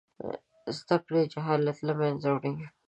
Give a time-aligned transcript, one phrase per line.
[0.77, 2.53] زده کړې جهالت له منځه وړي.